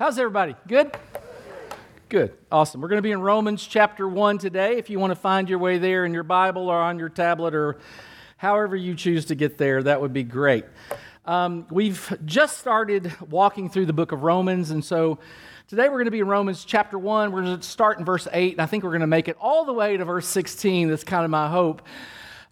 [0.00, 0.56] How's everybody?
[0.66, 0.96] Good?
[2.08, 2.32] Good.
[2.50, 2.80] Awesome.
[2.80, 4.78] We're going to be in Romans chapter 1 today.
[4.78, 7.54] If you want to find your way there in your Bible or on your tablet
[7.54, 7.76] or
[8.38, 10.64] however you choose to get there, that would be great.
[11.26, 15.18] Um, we've just started walking through the book of Romans, and so
[15.68, 17.30] today we're going to be in Romans chapter 1.
[17.30, 19.36] We're going to start in verse 8, and I think we're going to make it
[19.38, 20.88] all the way to verse 16.
[20.88, 21.82] That's kind of my hope.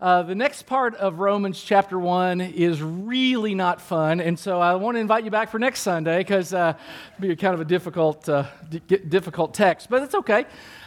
[0.00, 4.76] Uh, the next part of Romans chapter 1 is really not fun, and so I
[4.76, 6.74] want to invite you back for next Sunday because uh,
[7.16, 10.44] it'll be kind of a difficult, uh, d- difficult text, but it's okay.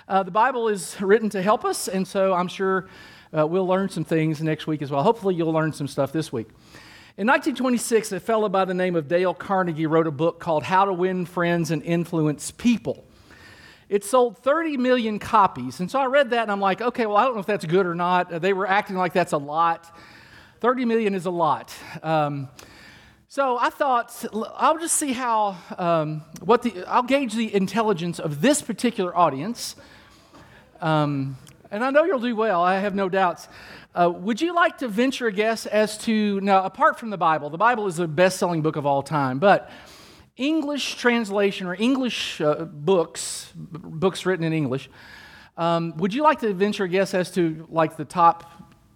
[0.08, 2.88] Uh, the Bible is written to help us, and so I'm sure
[3.38, 5.04] uh, we'll learn some things next week as well.
[5.04, 6.48] Hopefully, you'll learn some stuff this week.
[7.18, 10.86] In 1926, a fellow by the name of Dale Carnegie wrote a book called How
[10.86, 13.04] to Win Friends and Influence People.
[13.92, 15.82] It sold 30 million copies.
[15.82, 17.66] And so I read that and I'm like, okay, well, I don't know if that's
[17.66, 18.42] good or not.
[18.42, 19.94] They were acting like that's a lot.
[20.62, 21.74] 30 million is a lot.
[22.02, 22.48] Um,
[23.28, 24.24] so I thought,
[24.56, 29.76] I'll just see how, um, what the, I'll gauge the intelligence of this particular audience.
[30.80, 31.36] Um,
[31.70, 33.50] and I know you'll do well, I have no doubts.
[33.94, 37.50] Uh, would you like to venture a guess as to, now, apart from the Bible,
[37.50, 39.70] the Bible is the best selling book of all time, but
[40.42, 44.90] English translation or English uh, books, books written in English,
[45.56, 48.52] um, would you like to venture a guess as to like the top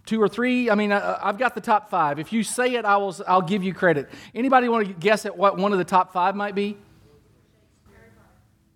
[0.06, 0.68] two or three?
[0.68, 2.18] I mean, I, have got the top five.
[2.18, 4.08] If you say it, I will, I'll give you credit.
[4.34, 6.76] Anybody want to guess at what one of the top five might be?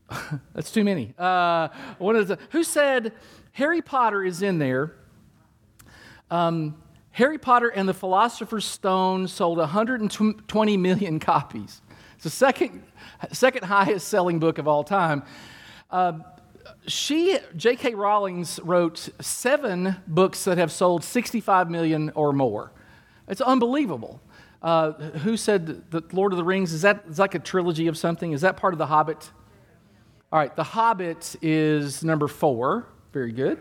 [0.55, 1.13] That's too many.
[1.19, 1.69] Uh,
[1.99, 3.13] one of the, who said
[3.51, 4.95] Harry Potter is in there?
[6.31, 11.83] Um, Harry Potter and the Philosopher's Stone sold 120 million copies.
[12.21, 12.83] It's the second,
[13.33, 15.23] second highest selling book of all time.
[15.91, 16.19] Uh,
[16.87, 17.95] she, J.K.
[17.95, 22.73] Rowling's, wrote seven books that have sold 65 million or more.
[23.27, 24.21] It's unbelievable.
[24.61, 27.97] Uh, who said that Lord of the Rings is that is like a trilogy of
[27.97, 28.33] something?
[28.33, 29.31] Is that part of The Hobbit?
[30.31, 32.85] All right, The Hobbit is number four.
[33.15, 33.59] Very good.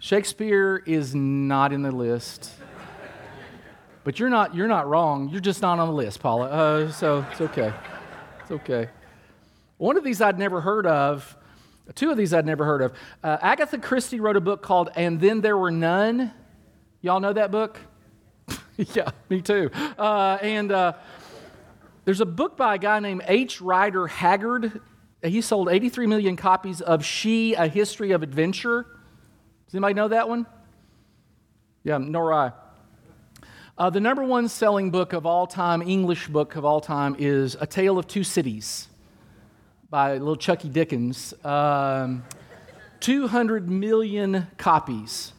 [0.00, 2.50] Shakespeare is not in the list.
[4.04, 5.30] But you're not, you're not wrong.
[5.30, 6.46] You're just not on the list, Paula.
[6.46, 7.72] Uh, so it's okay.
[8.42, 8.90] It's okay.
[9.78, 11.36] One of these I'd never heard of.
[11.94, 12.92] Two of these I'd never heard of.
[13.22, 16.32] Uh, Agatha Christie wrote a book called And Then There Were None.
[17.00, 17.80] Y'all know that book?
[18.76, 19.70] yeah, me too.
[19.98, 20.92] Uh, and uh,
[22.04, 23.62] there's a book by a guy named H.
[23.62, 24.80] Rider Haggard.
[25.22, 28.86] He sold 83 million copies of She, A History of Adventure.
[29.66, 30.46] Does anybody know that one?
[31.82, 32.52] Yeah, nor I.
[33.76, 37.56] Uh, the number one selling book of all time, English book of all time, is
[37.60, 38.86] A Tale of Two Cities
[39.90, 41.34] by little Chucky Dickens.
[41.44, 42.22] Um,
[43.00, 45.32] 200 million copies.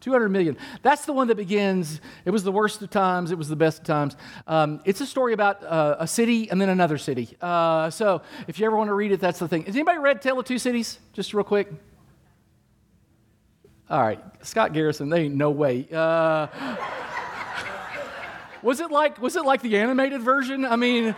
[0.00, 0.56] 200 million.
[0.80, 3.80] That's the one that begins, it was the worst of times, it was the best
[3.80, 4.16] of times.
[4.46, 7.36] Um, it's a story about uh, a city and then another city.
[7.42, 9.64] Uh, so if you ever want to read it, that's the thing.
[9.64, 10.98] Has anybody read Tale of Two Cities?
[11.12, 11.70] Just real quick.
[13.90, 15.86] All right, Scott Garrison, they ain't no way.
[18.66, 20.64] Uh, was it like was it like the animated version?
[20.64, 21.14] I mean,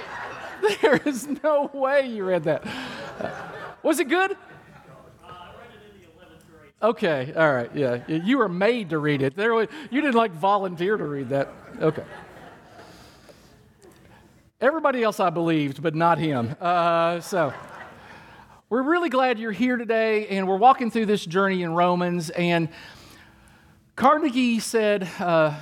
[0.82, 2.66] there is no way you read that.
[3.82, 4.36] was it good?
[6.82, 8.06] Okay, all right, yeah.
[8.08, 9.36] You were made to read it.
[9.36, 11.52] There, was, you didn't like volunteer to read that.
[11.78, 12.04] Okay.
[14.62, 16.56] Everybody else I believed, but not him.
[16.58, 17.52] Uh, so,
[18.70, 22.30] we're really glad you're here today, and we're walking through this journey in Romans.
[22.30, 22.70] And
[24.00, 25.54] Carnegie said uh,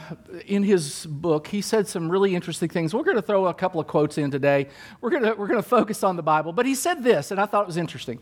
[0.46, 2.94] in his book, he said some really interesting things.
[2.94, 4.68] We're going to throw a couple of quotes in today.
[5.00, 6.52] We're going to, we're going to focus on the Bible.
[6.52, 8.20] But he said this, and I thought it was interesting.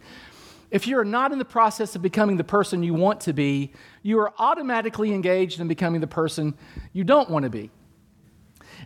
[0.70, 4.18] If you're not in the process of becoming the person you want to be, you
[4.18, 6.54] are automatically engaged in becoming the person
[6.94, 7.70] you don't want to be.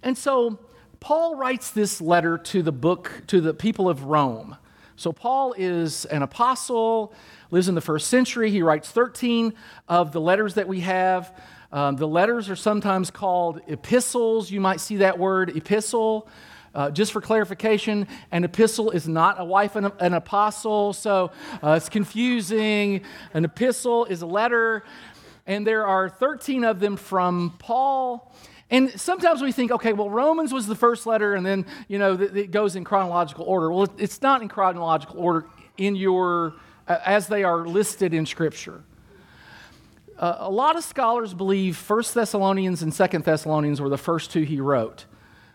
[0.02, 0.58] And so
[0.98, 4.56] Paul writes this letter to the book, to the people of Rome.
[5.00, 7.14] So Paul is an apostle
[7.50, 8.50] lives in the first century.
[8.50, 9.54] He writes 13
[9.88, 11.34] of the letters that we have.
[11.72, 14.50] Um, the letters are sometimes called epistles.
[14.50, 16.28] You might see that word epistle.
[16.74, 21.30] Uh, just for clarification, an epistle is not a wife and an apostle, so
[21.64, 23.00] uh, it's confusing.
[23.32, 24.84] An epistle is a letter,
[25.46, 28.30] and there are 13 of them from Paul.
[28.70, 32.14] And sometimes we think, okay, well, Romans was the first letter, and then, you know,
[32.14, 33.70] it goes in chronological order.
[33.72, 35.46] Well, it's not in chronological order
[35.76, 36.54] in your
[36.86, 38.82] as they are listed in Scripture.
[40.18, 44.42] Uh, a lot of scholars believe First Thessalonians and Second Thessalonians were the first two
[44.42, 45.06] he wrote.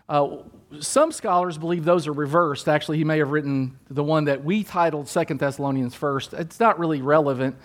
[0.08, 0.38] Uh,
[0.80, 2.68] some scholars believe those are reversed.
[2.68, 6.32] Actually, he may have written the one that we titled Second Thessalonians first.
[6.32, 7.56] It's not really relevant.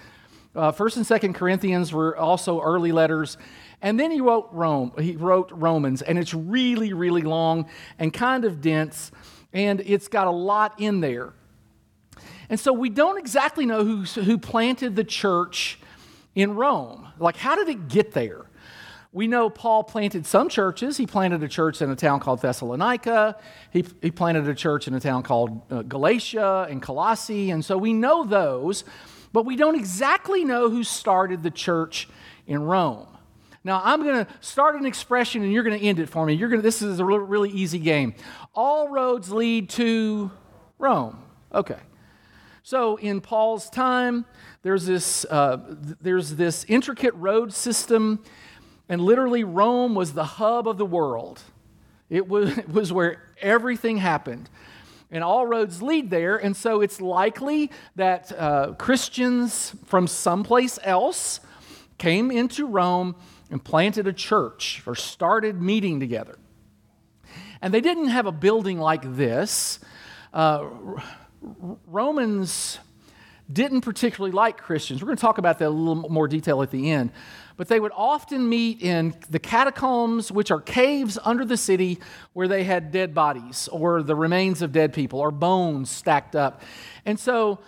[0.55, 3.37] Uh, first and Second Corinthians were also early letters,
[3.81, 4.91] and then he wrote Rome.
[4.99, 7.67] He wrote Romans, and it's really, really long
[7.97, 9.11] and kind of dense.
[9.53, 11.33] and it's got a lot in there.
[12.49, 15.79] And so we don't exactly know who, who planted the church
[16.35, 17.07] in Rome.
[17.17, 18.45] Like, how did it get there?
[19.13, 20.95] We know Paul planted some churches.
[20.95, 23.37] He planted a church in a town called Thessalonica.
[23.71, 27.51] He, he planted a church in a town called uh, Galatia and Colossae.
[27.51, 28.85] And so we know those,
[29.33, 32.07] but we don't exactly know who started the church
[32.47, 33.07] in Rome.
[33.63, 36.33] Now, I'm going to start an expression and you're going to end it for me.
[36.33, 38.15] You're going to, this is a really, easy game.
[38.55, 40.31] All roads lead to
[40.79, 41.19] Rome.
[41.53, 41.79] Okay.
[42.63, 44.25] So in Paul's time,
[44.63, 45.57] there's this, uh,
[46.01, 48.23] there's this intricate road system
[48.91, 51.41] and literally, Rome was the hub of the world.
[52.09, 54.49] It was, it was where everything happened.
[55.09, 56.35] And all roads lead there.
[56.35, 61.39] And so it's likely that uh, Christians from someplace else
[62.01, 63.15] came into Rome
[63.51, 66.37] and planted a church or started meeting together.
[67.61, 69.79] And they didn't have a building like this.
[70.33, 70.67] Uh,
[71.85, 72.79] Romans
[73.51, 75.01] didn't particularly like Christians.
[75.01, 77.11] We're going to talk about that a little more detail at the end
[77.61, 81.99] but they would often meet in the catacombs, which are caves under the city
[82.33, 86.63] where they had dead bodies or the remains of dead people or bones stacked up.
[87.05, 87.59] And so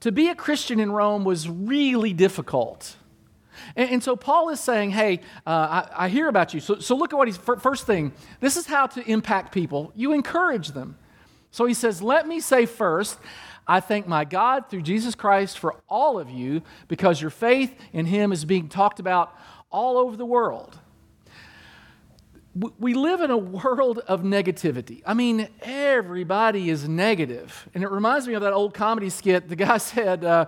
[0.00, 2.96] to be a Christian in Rome was really difficult.
[3.76, 5.50] And, and so Paul is saying, hey, uh,
[5.96, 6.60] I, I, hear about you.
[6.60, 9.92] So, so look at what he's, first thing, this is how to impact people.
[9.94, 10.96] You encourage them.
[11.50, 13.18] So he says, let me say first,
[13.66, 18.06] I thank my God through Jesus Christ for all of you because your faith in
[18.06, 19.36] Him is being talked about
[19.70, 20.78] all over the world.
[22.78, 25.02] We live in a world of negativity.
[25.06, 27.66] I mean, everybody is negative.
[27.72, 29.48] And it reminds me of that old comedy skit.
[29.48, 30.46] The guy said, uh,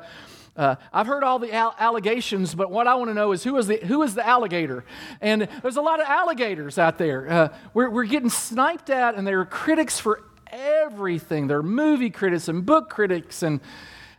[0.56, 3.66] uh, I've heard all the allegations, but what I want to know is who is
[3.66, 4.84] the, who is the alligator?
[5.20, 7.28] And there's a lot of alligators out there.
[7.28, 11.48] Uh, we're, we're getting sniped at, and there are critics for everything.
[11.48, 13.60] There are movie critics and book critics and,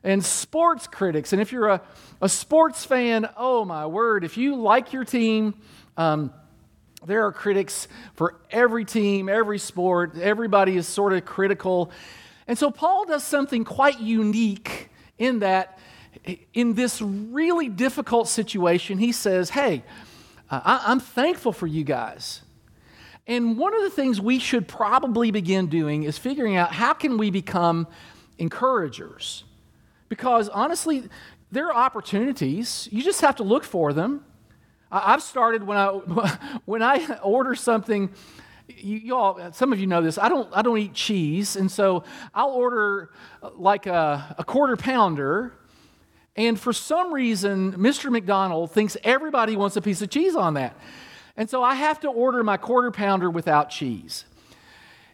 [0.03, 1.31] and sports critics.
[1.31, 1.81] And if you're a,
[2.21, 5.53] a sports fan, oh my word, if you like your team,
[5.95, 6.33] um,
[7.05, 10.17] there are critics for every team, every sport.
[10.17, 11.91] Everybody is sort of critical.
[12.47, 15.79] And so Paul does something quite unique in that,
[16.53, 19.83] in this really difficult situation, he says, Hey,
[20.49, 22.41] I, am thankful for you guys.
[23.27, 27.17] And one of the things we should probably begin doing is figuring out how can
[27.17, 27.87] we become
[28.37, 29.43] encouragers?
[30.09, 31.09] Because honestly,
[31.51, 32.87] there are opportunities.
[32.91, 34.23] You just have to look for them.
[34.91, 35.87] I've started when I
[36.65, 38.11] when I order something.
[38.67, 40.17] You, all, some of you know this.
[40.17, 43.11] I don't, I don't eat cheese, and so I'll order
[43.43, 45.53] uh, like a, a quarter pounder,
[46.35, 48.11] and for some reason, Mr.
[48.11, 50.75] McDonald thinks everybody wants a piece of cheese on that.
[51.37, 54.25] And so I have to order my quarter pounder without cheese.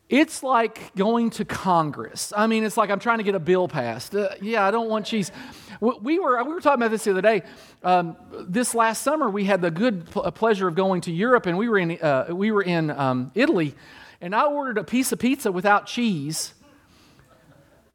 [0.09, 2.33] It's like going to Congress.
[2.35, 4.13] I mean, it's like I'm trying to get a bill passed.
[4.13, 5.31] Uh, yeah, I don't want cheese.
[5.79, 7.43] We were, we were talking about this the other day.
[7.81, 11.57] Um, this last summer, we had the good pl- pleasure of going to Europe, and
[11.57, 13.73] we were in, uh, we were in um, Italy,
[14.19, 16.53] and I ordered a piece of pizza without cheese.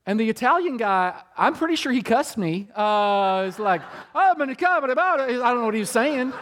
[0.07, 2.69] And the Italian guy, I'm pretty sure he cussed me.
[2.77, 3.83] Uh, like,
[4.15, 5.41] I'm going to come about it.
[5.41, 6.33] I don't know what he was saying.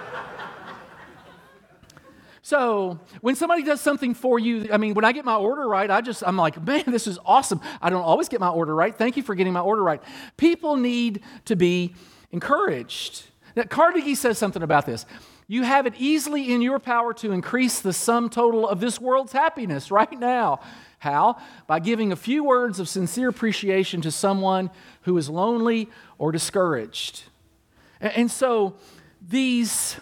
[2.43, 5.91] So when somebody does something for you, I mean, when I get my order right,
[5.91, 7.63] I just, I'm like, man, this is awesome.
[7.81, 8.95] I don't always get my order right.
[8.95, 10.03] Thank you for getting my order right.
[10.37, 11.95] People need to be
[12.33, 13.31] encouraged.
[13.57, 15.07] Now, Carnegie says something about this.
[15.47, 19.33] You have it easily in your power to increase the sum total of this world's
[19.33, 20.61] happiness right now.
[20.99, 21.37] How?
[21.67, 24.71] By giving a few words of sincere appreciation to someone
[25.03, 27.25] who is lonely or discouraged.
[28.01, 28.75] And so
[29.27, 29.97] these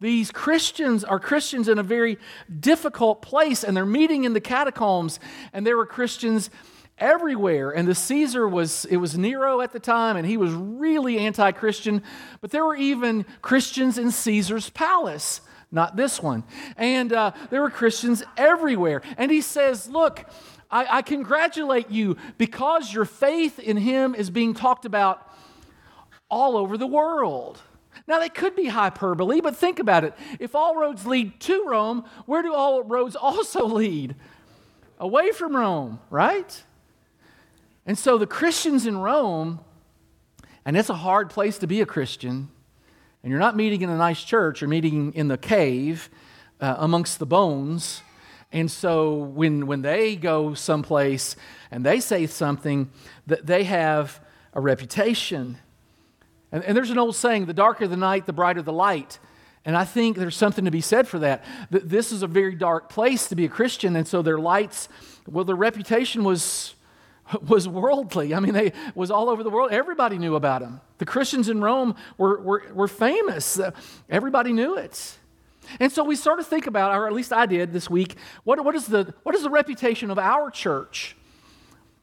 [0.00, 2.18] these Christians are Christians in a very
[2.60, 5.18] difficult place, and they're meeting in the catacombs,
[5.52, 6.50] and there were Christians
[6.98, 7.70] everywhere.
[7.70, 11.52] And the Caesar was, it was Nero at the time, and he was really anti
[11.52, 12.02] Christian,
[12.40, 15.40] but there were even Christians in Caesar's palace.
[15.70, 16.44] Not this one.
[16.76, 19.02] And uh, there were Christians everywhere.
[19.18, 20.24] And he says, Look,
[20.70, 25.28] I, I congratulate you because your faith in him is being talked about
[26.30, 27.60] all over the world.
[28.06, 30.14] Now, that could be hyperbole, but think about it.
[30.38, 34.14] If all roads lead to Rome, where do all roads also lead?
[34.98, 36.62] Away from Rome, right?
[37.86, 39.60] And so the Christians in Rome,
[40.64, 42.48] and it's a hard place to be a Christian,
[43.22, 46.10] and you're not meeting in a nice church, you're meeting in the cave
[46.60, 48.02] uh, amongst the bones.
[48.52, 51.36] And so when, when they go someplace
[51.70, 52.90] and they say something,
[53.26, 54.20] that they have
[54.52, 55.58] a reputation
[56.54, 59.18] and, and there's an old saying the darker the night, the brighter the light.
[59.64, 61.44] And I think there's something to be said for that.
[61.68, 64.88] This is a very dark place to be a Christian, and so their lights,
[65.26, 66.76] well, their reputation was,
[67.48, 68.34] was worldly.
[68.34, 69.72] I mean, they was all over the world.
[69.72, 70.80] Everybody knew about them.
[70.98, 73.58] The Christians in Rome were, were, were famous.
[73.58, 73.72] Uh,
[74.08, 75.18] everybody knew it.
[75.80, 78.62] And so we sort of think about, or at least I did this week, what,
[78.62, 81.16] what, is the, what is the reputation of our church?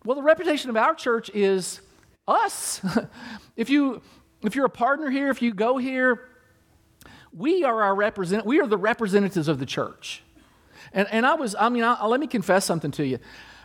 [0.04, 1.80] Well, the reputation of our church is
[2.28, 2.82] us.
[3.56, 4.02] if, you,
[4.44, 6.28] if you're a partner here, if you go here,
[7.34, 10.22] we are our represent we are the representatives of the church
[10.94, 13.20] and, and i was i mean I, let me confess something to you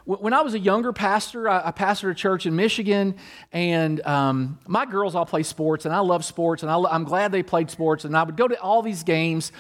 [0.07, 3.15] when i was a younger pastor i, pastored a church in michigan
[3.53, 7.33] and um, my girls all play sports and i love sports and I, i'm glad
[7.33, 9.53] they played sports and i would go to all these games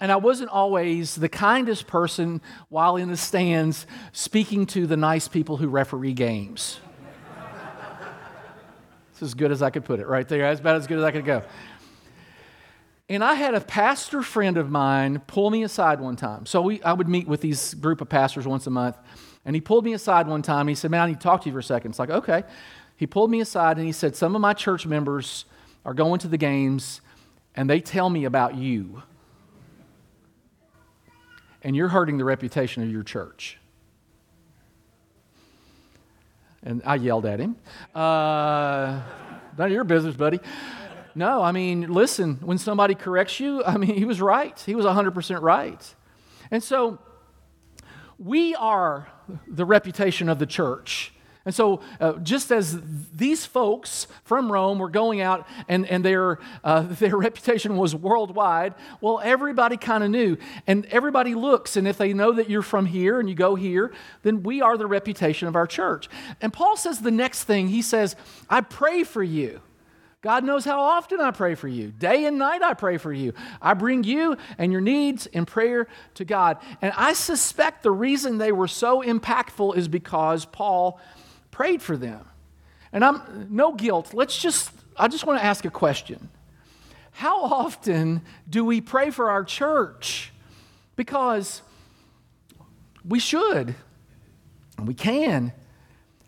[0.00, 5.26] and I wasn't always the kindest person while in the stands speaking to the nice
[5.26, 6.80] people who referee games.
[9.12, 11.04] it's as good as I could put it right there, as about as good as
[11.04, 11.42] I could go.
[13.08, 16.44] And I had a pastor friend of mine pull me aside one time.
[16.44, 18.96] So we, I would meet with these group of pastors once a month.
[19.46, 20.66] And he pulled me aside one time.
[20.66, 21.92] He said, Man, I need to talk to you for a second.
[21.92, 22.42] It's like, okay.
[22.96, 25.44] He pulled me aside and he said, Some of my church members
[25.84, 27.00] are going to the games
[27.54, 29.02] and they tell me about you.
[31.62, 33.58] And you're hurting the reputation of your church.
[36.62, 37.56] And I yelled at him.
[37.94, 39.00] Uh,
[39.56, 40.40] none of your business, buddy.
[41.14, 44.58] No, I mean, listen, when somebody corrects you, I mean, he was right.
[44.66, 45.94] He was 100% right.
[46.50, 46.98] And so
[48.18, 49.08] we are
[49.46, 51.12] the reputation of the church.
[51.46, 52.76] And so, uh, just as
[53.14, 58.74] these folks from Rome were going out and, and their, uh, their reputation was worldwide,
[59.00, 60.36] well, everybody kind of knew.
[60.66, 63.92] And everybody looks, and if they know that you're from here and you go here,
[64.24, 66.08] then we are the reputation of our church.
[66.40, 68.16] And Paul says the next thing he says,
[68.50, 69.60] I pray for you.
[70.26, 71.92] God knows how often I pray for you.
[71.92, 73.32] Day and night I pray for you.
[73.62, 76.58] I bring you and your needs in prayer to God.
[76.82, 81.00] And I suspect the reason they were so impactful is because Paul
[81.52, 82.26] prayed for them.
[82.90, 84.14] And I'm no guilt.
[84.14, 86.28] Let's just I just want to ask a question.
[87.12, 90.32] How often do we pray for our church?
[90.96, 91.62] Because
[93.04, 93.76] we should.
[94.76, 95.52] And we can.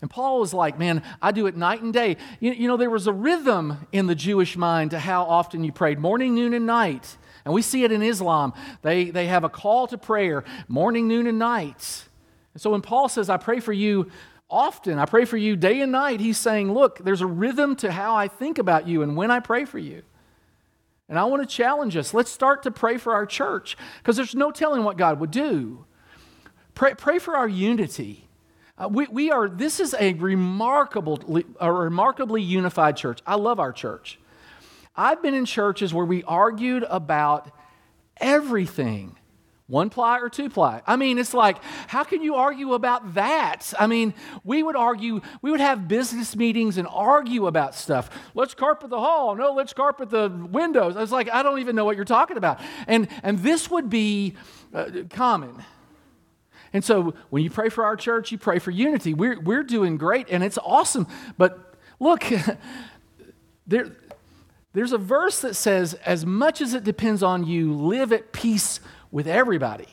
[0.01, 2.17] And Paul was like, Man, I do it night and day.
[2.39, 5.71] You, you, know, there was a rhythm in the Jewish mind to how often you
[5.71, 7.17] prayed morning, noon, and night.
[7.45, 8.53] And we see it in Islam.
[8.81, 12.05] They, they have a call to prayer morning, noon, and night.
[12.53, 14.11] And so when Paul says, I pray for you
[14.49, 17.91] often, I pray for you day and night, he's saying, Look, there's a rhythm to
[17.91, 20.03] how I think about you and when I pray for you.
[21.09, 22.13] And I want to challenge us.
[22.13, 25.85] Let's start to pray for our church because there's no telling what God would do.
[26.75, 28.28] Pray, pray for our unity.
[28.79, 33.19] Uh, we, we are, this is a remarkable, a remarkably unified church.
[33.27, 34.19] I love our church.
[34.95, 37.51] I've been in churches where we argued about
[38.17, 39.15] everything
[39.67, 40.81] one ply or two ply.
[40.87, 43.71] I mean, it's like, how can you argue about that?
[43.79, 48.09] I mean, we would argue, we would have business meetings and argue about stuff.
[48.33, 49.35] Let's carpet the hall.
[49.35, 50.97] No, let's carpet the windows.
[50.97, 52.59] I was like, I don't even know what you're talking about.
[52.87, 54.33] And, and this would be
[54.73, 55.63] uh, common.
[56.73, 59.13] And so when you pray for our church, you pray for unity.
[59.13, 61.07] We're, we're doing great and it's awesome.
[61.37, 62.23] But look,
[63.67, 63.91] there,
[64.73, 68.79] there's a verse that says, as much as it depends on you, live at peace
[69.11, 69.87] with everybody.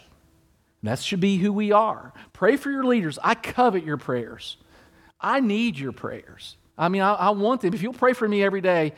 [0.82, 2.12] And that should be who we are.
[2.32, 3.18] Pray for your leaders.
[3.22, 4.58] I covet your prayers.
[5.20, 6.56] I need your prayers.
[6.76, 7.72] I mean, I, I want them.
[7.72, 8.92] If you'll pray for me every day,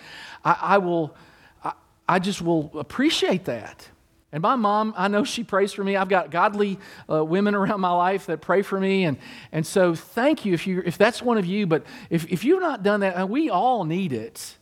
[0.45, 1.15] I, I will,
[1.63, 1.73] I,
[2.09, 3.89] I just will appreciate that.
[4.31, 5.97] And my mom, I know she prays for me.
[5.97, 6.79] I've got godly
[7.11, 9.05] uh, women around my life that pray for me.
[9.05, 9.17] And,
[9.53, 11.67] and so thank you if, you if that's one of you.
[11.67, 14.59] But if, if you've not done that, we all need it.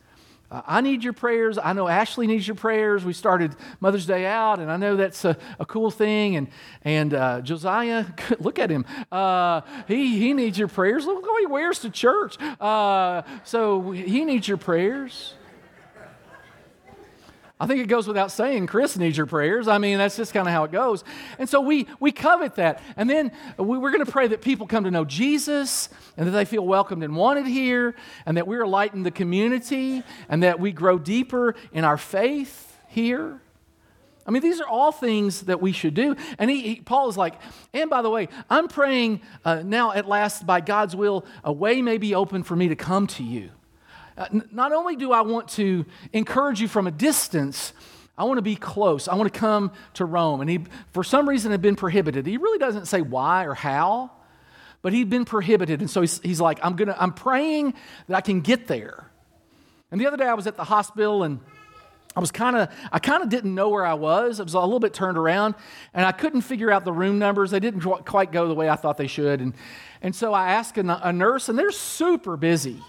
[0.49, 1.58] Uh, I need your prayers.
[1.58, 3.04] I know Ashley needs your prayers.
[3.04, 6.37] We started Mother's Day out, and I know that's a, a cool thing.
[6.37, 6.49] And,
[6.82, 8.04] and uh, Josiah,
[8.38, 8.85] look at him.
[9.11, 11.04] Uh, he, he needs your prayers.
[11.04, 12.40] Look what he wears to church.
[12.61, 15.35] Uh, so he needs your prayers.
[17.58, 19.66] I think it goes without saying, Chris needs your prayers.
[19.66, 21.04] I mean, that's just kind of how it goes.
[21.38, 22.82] And so we, we covet that.
[22.98, 26.32] And then we, we're going to pray that people come to know Jesus and that
[26.32, 27.94] they feel welcomed and wanted here
[28.26, 33.40] and that we're lighting the community and that we grow deeper in our faith here.
[34.26, 36.14] I mean, these are all things that we should do.
[36.38, 37.40] And he, he, Paul is like,
[37.72, 41.80] and by the way, I'm praying uh, now at last, by God's will, a way
[41.80, 43.50] may be open for me to come to you.
[44.16, 47.73] Uh, not only do I want to encourage you from a distance,
[48.18, 49.08] I want to be close.
[49.08, 50.40] I want to come to Rome.
[50.40, 50.61] And he,
[50.92, 52.26] for some reason, had been prohibited.
[52.26, 54.11] He really doesn't say why or how,
[54.80, 55.80] but he'd been prohibited.
[55.80, 57.75] And so he's, he's like, I'm, gonna, I'm praying
[58.08, 59.11] that I can get there.
[59.90, 61.40] And the other day I was at the hospital and
[62.16, 64.40] I was kind of, I kind of didn't know where I was.
[64.40, 65.54] I was a little bit turned around,
[65.92, 67.50] and I couldn't figure out the room numbers.
[67.50, 69.42] They didn't quite go the way I thought they should.
[69.42, 69.52] And,
[70.00, 72.80] and so I asked a, a nurse, and they're super busy.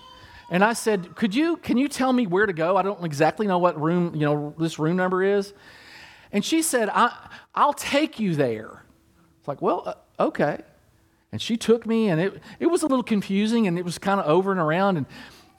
[0.50, 2.78] And I said, "Could you, can you tell me where to go?
[2.78, 5.54] I don't exactly know what room, you know, this room number is."
[6.32, 7.14] And she said, I,
[7.54, 8.84] "I'll take you there."
[9.40, 10.60] It's like, well, uh, okay.
[11.32, 14.20] And she took me, and it, it was a little confusing, and it was kind
[14.20, 15.06] of over and around, and,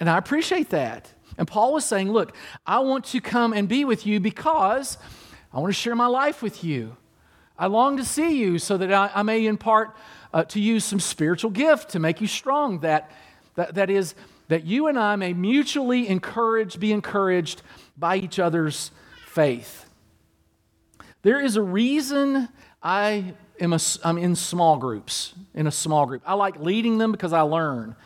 [0.01, 1.13] and I appreciate that.
[1.39, 2.35] And Paul was saying, Look,
[2.67, 4.99] I want to come and be with you because
[5.53, 6.97] I want to share my life with you.
[7.59, 9.97] I long to see you so that I, I may impart
[10.35, 12.81] uh, to you some spiritual gift to make you strong.
[12.81, 13.11] That,
[13.55, 14.15] that, that is,
[14.49, 17.63] that you and I may mutually encourage, be encouraged
[17.97, 18.91] by each other's
[19.27, 19.87] faith.
[21.23, 22.49] There is a reason
[22.83, 26.23] I am a, I'm in small groups, in a small group.
[26.27, 27.97] I like leading them because I learn.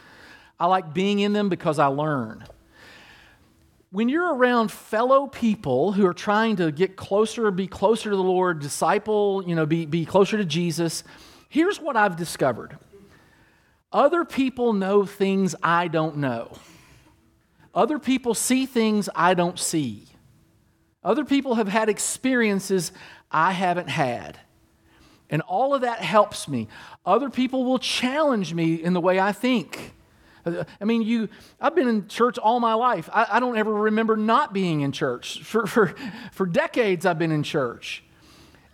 [0.59, 2.45] I like being in them because I learn
[3.93, 8.23] when you're around fellow people who are trying to get closer, be closer to the
[8.23, 11.05] Lord, disciple, you know, be, be closer to Jesus,
[11.51, 12.79] here's what I've discovered.
[13.93, 16.57] Other people know things I don't know.
[17.75, 20.07] Other people see things I don't see.
[21.05, 22.93] Other people have had experiences
[23.31, 24.39] I haven't had.
[25.31, 26.69] And all of that helps me.
[27.07, 29.95] Other people will challenge me in the way I think.
[30.45, 31.29] I mean, you,
[31.61, 33.09] I've been in church all my life.
[33.13, 35.43] I, I don't ever remember not being in church.
[35.43, 35.95] For, for,
[36.33, 38.05] for decades, I've been in church.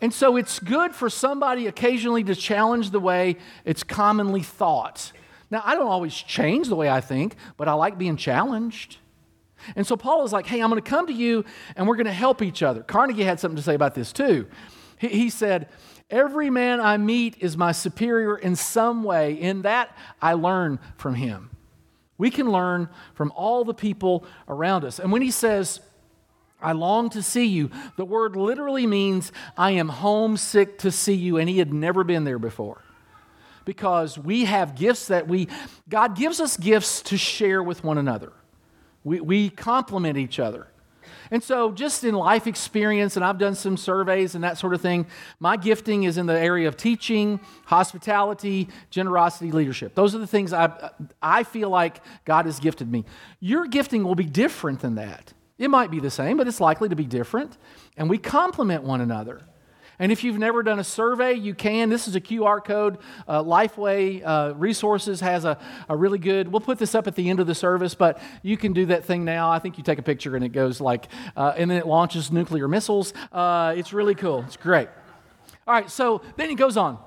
[0.01, 5.13] And so it's good for somebody occasionally to challenge the way it's commonly thought.
[5.51, 8.99] Now, I don't always change the way I think, but I like being challenged.
[9.75, 12.07] And so Paul is like, hey, I'm going to come to you and we're going
[12.07, 12.83] to help each other.
[12.83, 14.47] Carnegie had something to say about this too.
[14.99, 15.69] He, he said,
[16.11, 19.35] Every man I meet is my superior in some way.
[19.35, 21.51] In that, I learn from him.
[22.17, 24.99] We can learn from all the people around us.
[24.99, 25.81] And when he says,
[26.61, 31.37] I long to see you, the word literally means I am homesick to see you,
[31.37, 32.83] and he had never been there before.
[33.65, 35.49] Because we have gifts that we,
[35.89, 38.33] God gives us gifts to share with one another.
[39.05, 40.67] We, we complement each other.
[41.31, 44.81] And so, just in life experience, and I've done some surveys and that sort of
[44.81, 45.07] thing,
[45.39, 49.95] my gifting is in the area of teaching, hospitality, generosity, leadership.
[49.95, 53.05] Those are the things I, I feel like God has gifted me.
[53.41, 55.35] Your gifting will be different than that.
[55.59, 57.59] It might be the same, but it's likely to be different.
[57.97, 59.43] And we complement one another.
[60.01, 61.89] And if you've never done a survey, you can.
[61.89, 62.99] This is a QR code.
[63.27, 67.29] Uh, Lifeway uh, Resources has a, a really good, we'll put this up at the
[67.29, 69.51] end of the service, but you can do that thing now.
[69.51, 72.31] I think you take a picture and it goes like, uh, and then it launches
[72.31, 73.13] nuclear missiles.
[73.33, 74.45] Uh, it's really cool.
[74.47, 74.89] It's great.
[75.67, 76.99] All right, so then he goes on.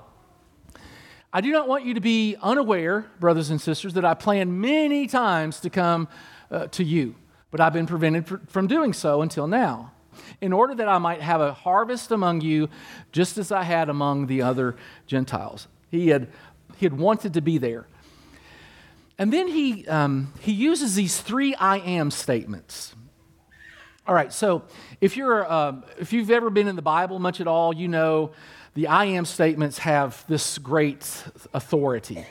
[1.32, 5.06] I do not want you to be unaware, brothers and sisters, that I planned many
[5.06, 6.08] times to come
[6.50, 7.14] uh, to you,
[7.52, 9.92] but I've been prevented from doing so until now
[10.40, 12.68] in order that I might have a harvest among you,
[13.12, 15.68] just as I had among the other Gentiles.
[15.90, 16.28] He had,
[16.76, 17.86] he had wanted to be there.
[19.18, 22.94] And then he, um, he uses these three I am statements.
[24.06, 24.64] All right, so
[25.00, 28.32] if, you're, uh, if you've ever been in the Bible much at all, you know
[28.74, 31.04] the I am statements have this great
[31.54, 32.26] authority.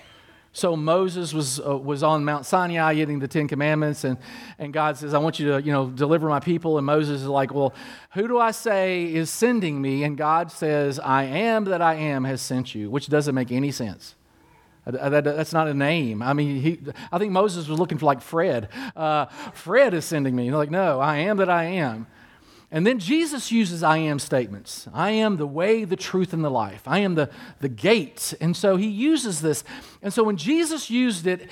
[0.54, 4.18] So Moses was, uh, was on Mount Sinai getting the Ten Commandments, and,
[4.60, 6.78] and God says, I want you to, you know, deliver my people.
[6.78, 7.74] And Moses is like, well,
[8.12, 10.04] who do I say is sending me?
[10.04, 13.72] And God says, I am that I am has sent you, which doesn't make any
[13.72, 14.16] sense.
[14.86, 16.22] That, that's not a name.
[16.22, 16.80] I mean, he,
[17.12, 18.68] I think Moses was looking for like Fred.
[18.96, 20.46] Uh, Fred is sending me.
[20.46, 22.08] He's like, no, I am that I am.
[22.72, 24.88] And then Jesus uses I am statements.
[24.94, 26.84] I am the way, the truth, and the life.
[26.88, 27.30] I am the,
[27.60, 28.34] the gate.
[28.40, 29.66] And so he uses this.
[30.02, 31.50] And so when Jesus used it,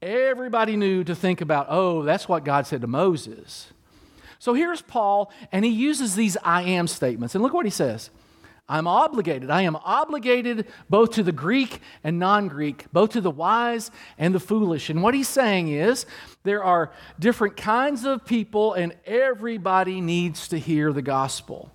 [0.00, 3.72] everybody knew to think about, oh, that's what God said to Moses.
[4.38, 7.34] So here's Paul, and he uses these I am statements.
[7.34, 8.10] And look what he says
[8.70, 9.50] I'm obligated.
[9.50, 14.32] I am obligated both to the Greek and non Greek, both to the wise and
[14.32, 14.88] the foolish.
[14.90, 16.06] And what he's saying is
[16.44, 21.72] there are different kinds of people, and everybody needs to hear the gospel.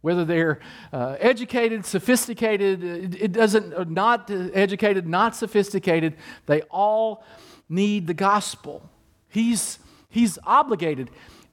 [0.00, 0.58] Whether they're
[0.92, 6.14] uh, educated, sophisticated, it, it doesn't, not educated, not sophisticated,
[6.46, 7.24] they all
[7.68, 8.90] need the gospel.
[9.28, 11.08] He's, he's obligated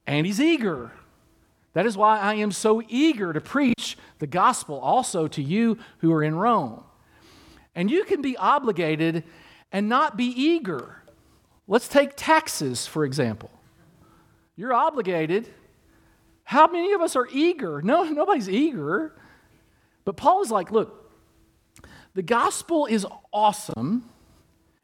[0.08, 0.92] and he's eager.
[1.74, 6.10] That is why I am so eager to preach the gospel also to you who
[6.14, 6.82] are in Rome.
[7.76, 9.26] And you can be obligated
[9.70, 11.04] and not be eager.
[11.68, 13.52] Let's take taxes, for example.
[14.56, 15.50] You're obligated.
[16.46, 17.82] How many of us are eager?
[17.82, 19.14] No, nobody's eager.
[20.06, 21.12] But Paul is like, look,
[22.14, 24.10] the gospel is awesome,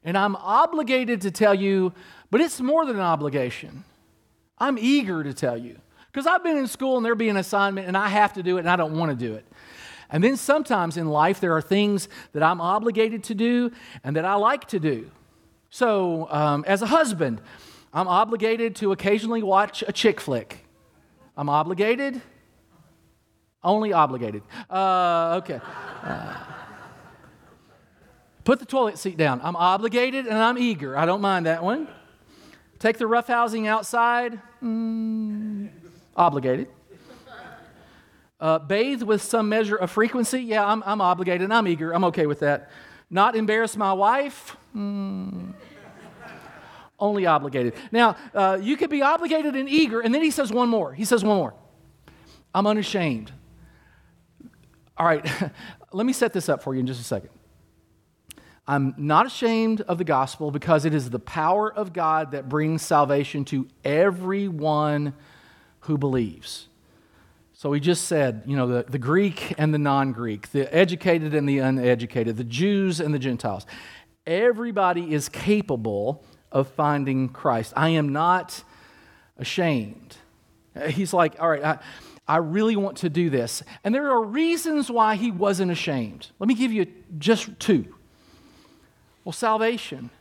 [0.04, 1.94] and I'm obligated to tell you,
[2.30, 3.86] but it's more than an obligation.
[4.58, 5.80] I'm eager to tell you.
[6.12, 8.58] Because I've been in school and there be an assignment and I have to do
[8.58, 9.46] it and I don't want to do it.
[10.10, 13.72] And then sometimes in life, there are things that I'm obligated to do
[14.04, 15.12] and that I like to do.
[15.70, 17.42] So, um, as a husband,
[17.94, 20.66] I'm obligated to occasionally watch a chick flick.
[21.38, 22.22] I'm obligated,
[23.64, 24.42] only obligated.
[24.70, 25.60] Uh, okay.
[26.04, 26.36] Uh,
[28.44, 29.42] put the toilet seat down.
[29.44, 30.98] I'm obligated and I'm eager.
[30.98, 31.88] I don't mind that one.
[32.80, 34.42] Take the roughhousing outside.
[34.64, 35.70] Mm,
[36.20, 36.68] obligated.
[38.40, 40.42] Uh, bathe with some measure of frequency.
[40.42, 41.42] Yeah, I'm, I'm obligated.
[41.42, 41.92] And I'm eager.
[41.92, 42.70] I'm okay with that.
[43.10, 44.56] Not embarrass my wife.
[44.76, 45.54] Mm,
[47.00, 47.74] only obligated.
[47.92, 50.94] Now, uh, you could be obligated and eager, and then he says one more.
[50.94, 51.54] He says one more.
[52.54, 53.32] I'm unashamed.
[54.98, 55.26] All right,
[55.92, 57.30] let me set this up for you in just a second.
[58.68, 62.84] I'm not ashamed of the gospel because it is the power of God that brings
[62.84, 65.14] salvation to everyone
[65.82, 66.68] who believes.
[67.54, 71.34] So he just said, you know, the, the Greek and the non Greek, the educated
[71.34, 73.66] and the uneducated, the Jews and the Gentiles.
[74.26, 77.74] Everybody is capable of finding Christ.
[77.76, 78.64] I am not
[79.38, 80.18] ashamed.
[80.90, 81.80] He's like, all right, I,
[82.28, 83.64] I really want to do this.
[83.84, 86.28] And there are reasons why he wasn't ashamed.
[86.40, 86.86] Let me give you
[87.18, 87.94] just two.
[89.26, 90.12] Well, salvation.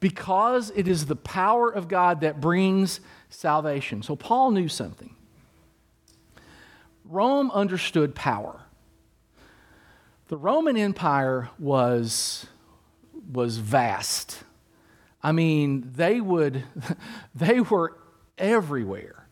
[0.00, 4.02] Because it is the power of God that brings salvation.
[4.02, 5.14] So Paul knew something.
[7.04, 8.62] Rome understood power.
[10.28, 12.46] The Roman Empire was,
[13.32, 14.44] was vast.
[15.22, 16.62] I mean, they would,
[17.34, 17.96] they were
[18.38, 19.26] everywhere.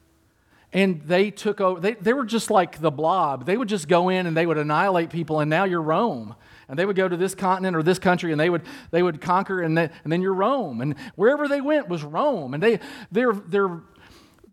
[0.73, 3.47] And they took over, they, they were just like the blob.
[3.47, 6.35] They would just go in and they would annihilate people, and now you're Rome.
[6.69, 9.21] And they would go to this continent or this country and they would, they would
[9.21, 10.81] conquer, and, they, and then you're Rome.
[10.81, 12.55] And wherever they went was Rome.
[12.55, 13.81] And they, their, their,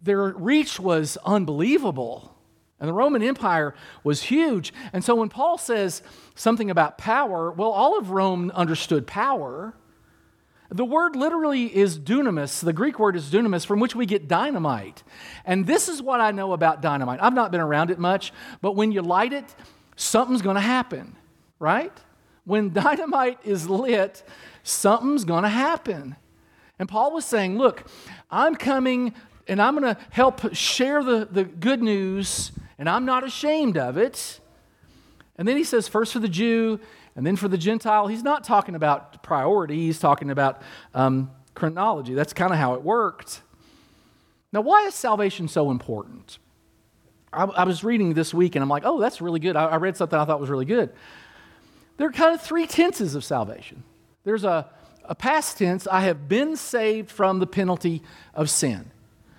[0.01, 2.35] their reach was unbelievable.
[2.79, 3.73] And the Roman Empire
[4.03, 4.73] was huge.
[4.93, 6.01] And so when Paul says
[6.35, 9.73] something about power, well, all of Rome understood power.
[10.69, 12.63] The word literally is dunamis.
[12.63, 15.03] The Greek word is dunamis, from which we get dynamite.
[15.45, 17.19] And this is what I know about dynamite.
[17.21, 19.55] I've not been around it much, but when you light it,
[19.95, 21.15] something's going to happen,
[21.59, 21.93] right?
[22.43, 24.23] When dynamite is lit,
[24.63, 26.15] something's going to happen.
[26.77, 27.87] And Paul was saying, Look,
[28.29, 29.13] I'm coming
[29.47, 33.97] and I'm going to help share the, the good news and I'm not ashamed of
[33.97, 34.39] it.
[35.37, 36.79] And then he says, first for the Jew,
[37.15, 38.07] and then for the Gentile.
[38.07, 40.61] He's not talking about priority, he's talking about
[40.93, 42.13] um, chronology.
[42.13, 43.41] That's kind of how it worked.
[44.51, 46.37] Now, why is salvation so important?
[47.33, 49.57] I, I, was reading this week and I'm like, oh, that's really good.
[49.57, 50.91] I, I read something I thought was really good.
[51.97, 53.83] There are kind of three tenses of salvation
[54.25, 54.67] there's a,
[55.05, 58.01] a past tense, I have been saved from the penalty
[58.33, 58.91] of sin.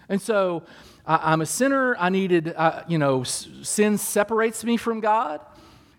[0.09, 0.63] And so
[1.05, 1.97] I, am a sinner.
[1.99, 5.41] I needed, uh, you know, sin separates me from God.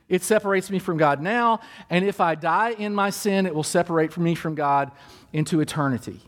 [0.07, 1.59] It separates me from God now.
[1.89, 4.91] And if I die in my sin, it will separate from me from God
[5.33, 6.21] into eternity.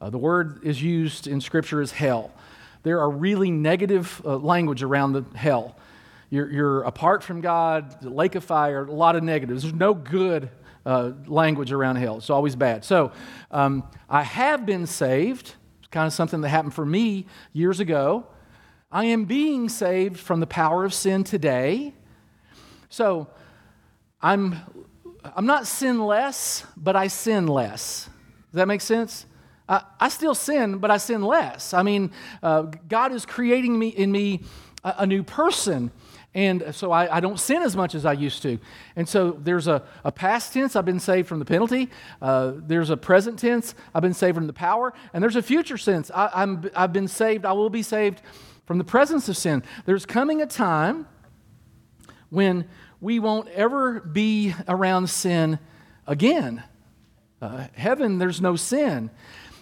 [0.00, 2.30] Uh, the word is used in Scripture as hell.
[2.84, 5.76] There are really negative uh, language around the hell.
[6.34, 9.62] You're, you're, apart from God, the lake of fire, a lot of negatives.
[9.62, 10.50] There's no good
[10.84, 12.16] uh, language around hell.
[12.16, 12.84] It's always bad.
[12.84, 13.12] So
[13.52, 18.26] um, I have been saved It's kind of something that happened for me years ago.
[18.90, 21.94] I am being saved from the power of sin today.
[22.88, 23.28] So
[24.20, 24.56] I'm,
[25.36, 28.06] I'm not sinless, but I sin less.
[28.50, 29.26] Does that make sense?
[29.68, 31.72] I, still sin, but I sin less.
[31.72, 32.10] I mean,
[32.42, 34.40] uh, God is creating me in me
[34.82, 35.92] a, a new person.
[36.34, 38.58] And so I, I, don't sin as much as I used to.
[38.96, 41.90] And so there's a, a past tense, I've been saved from the penalty.
[42.20, 44.92] Uh, there's a present tense, I've been saved from the power.
[45.12, 48.20] And there's a future sense, I, I'm, I've been saved, I will be saved
[48.66, 49.62] from the presence of sin.
[49.84, 51.06] There's coming a time
[52.30, 52.68] when
[53.00, 55.60] we won't ever be around sin
[56.06, 56.64] again.
[57.40, 59.10] Uh, heaven, there's no sin.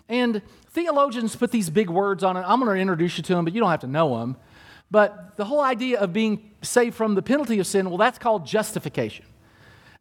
[0.08, 2.44] And theologians put these big words on it.
[2.46, 4.36] I'm going to introduce you to them, but you don't have to know them.
[4.92, 8.46] But the whole idea of being saved from the penalty of sin, well, that's called
[8.46, 9.24] justification.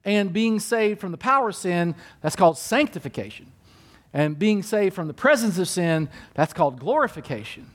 [0.03, 3.53] And being saved from the power of sin, that's called sanctification.
[4.11, 7.67] And being saved from the presence of sin, that's called glorification.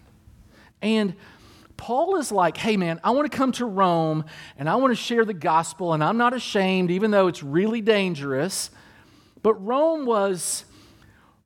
[0.83, 1.15] And
[1.79, 4.27] Paul is like, hey man, I want to come to Rome
[4.59, 7.81] and I want to share the gospel, and I'm not ashamed, even though it's really
[7.81, 8.71] dangerous.
[9.43, 10.67] But Rome was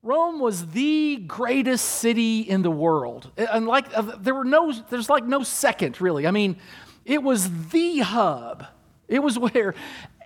[0.02, 3.30] Rome was the greatest city in the world.
[3.36, 6.26] And like uh, there were no there's like no second really.
[6.26, 6.56] I mean,
[7.04, 8.66] it was the hub.
[9.08, 9.74] It was where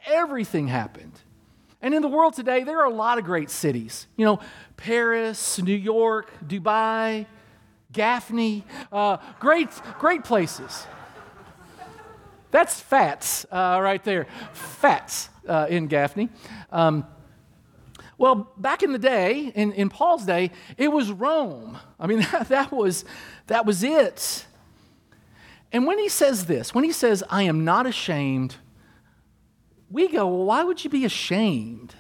[0.07, 1.13] everything happened.
[1.83, 4.07] And in the world today, there are a lot of great cities.
[4.17, 4.41] You know,
[4.77, 7.27] Paris, New York, Dubai,
[7.93, 10.87] Gaffney, uh, great, great places.
[12.51, 14.27] That's Fats uh, right there.
[14.53, 16.31] Fats uh, in Gaffney.
[16.73, 17.05] Um,
[18.19, 21.79] well, back in the day, in, in Paul's day, it was Rome.
[21.99, 23.05] I mean, that, that, was,
[23.47, 24.47] that was it.
[25.73, 28.57] And when he says this, when he says, I am not ashamed,
[29.91, 31.95] we go, well, why would you be ashamed?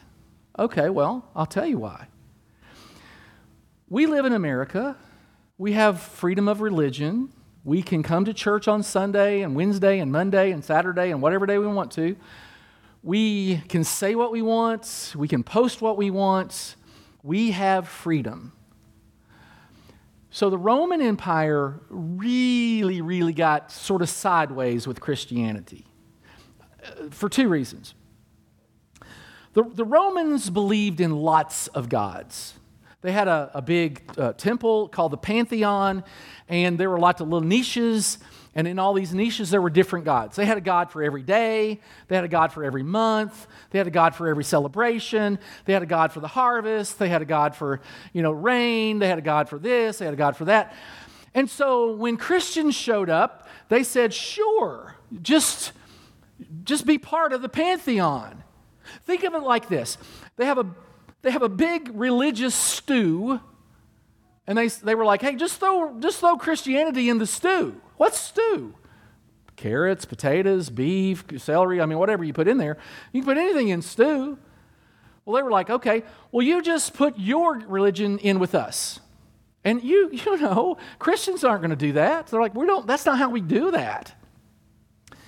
[0.59, 2.07] Okay, well, I'll tell you why.
[3.88, 4.96] We live in America.
[5.59, 7.31] We have freedom of religion.
[7.64, 11.46] We can come to church on Sunday and Wednesday and Monday and Saturday and whatever
[11.46, 12.16] day we want to.
[13.05, 15.12] We can say what we want.
[15.14, 16.75] We can post what we want.
[17.23, 18.53] We have freedom.
[20.31, 25.85] So the Roman Empire really, really got sort of sideways with Christianity
[26.83, 27.95] uh, for two reasons.
[29.53, 32.55] The, the Romans believed in lots of gods.
[33.05, 36.05] They had a, a big uh, temple called the Pantheon,
[36.49, 38.17] and there were lots of little niches.
[38.55, 40.37] And in all these niches, there were different gods.
[40.37, 43.77] They had a god for every day, they had a god for every month, they
[43.77, 47.21] had a god for every celebration, they had a god for the harvest, they had
[47.21, 47.83] a god for,
[48.14, 50.75] you know, rain, they had a god for this, they had a god for that.
[51.35, 55.73] And so when Christians showed up, they said, sure, just,
[56.62, 58.43] just be part of the pantheon.
[59.05, 59.99] Think of it like this
[60.37, 60.67] they have a
[61.25, 63.41] they have a big religious stew,
[64.47, 67.81] and they, they were like, hey, just throw, just throw Christianity in the stew.
[67.97, 68.75] What's stew?
[69.57, 72.77] Carrots, potatoes, beef, celery, I mean, whatever you put in there.
[73.13, 74.39] You can put anything in stew.
[75.25, 79.01] Well, they were like, okay, well, you just put your religion in with us.
[79.65, 82.27] And you, you know, Christians aren't going to do that.
[82.27, 84.15] They're like, we don't, that's not how we do that.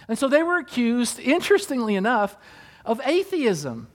[0.09, 2.37] And so they were accused, interestingly enough,
[2.85, 3.89] of atheism.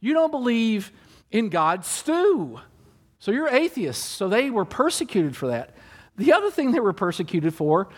[0.00, 0.90] You don't believe
[1.32, 2.60] in God's stew.
[3.18, 4.04] So you're atheists.
[4.04, 5.74] So they were persecuted for that.
[6.16, 7.88] The other thing they were persecuted for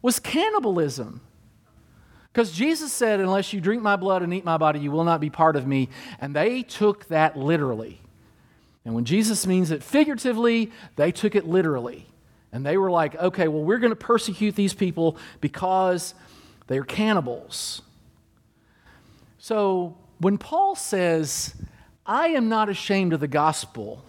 [0.00, 1.20] was cannibalism.
[2.32, 5.20] Because Jesus said, Unless you drink my blood and eat my body, you will not
[5.20, 5.88] be part of me.
[6.20, 8.00] And they took that literally.
[8.84, 12.06] And when Jesus means it figuratively, they took it literally.
[12.52, 16.14] And they were like, okay, well, we're going to persecute these people because
[16.68, 17.82] they're cannibals.
[19.38, 21.54] So when Paul says,
[22.06, 24.04] I am not ashamed of the gospel.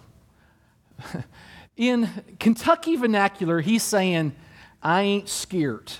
[1.76, 2.08] In
[2.38, 4.34] Kentucky vernacular, he's saying,
[4.82, 5.92] I ain't scared.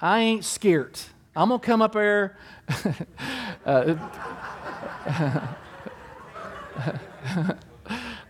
[0.00, 0.98] I ain't scared.
[1.34, 2.36] I'm going to come up there.
[3.66, 3.96] uh,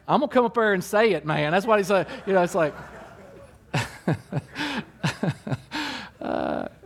[0.08, 1.52] I'm going to come up there and say it, man.
[1.52, 2.06] That's what he's said.
[2.26, 2.74] You know, it's like.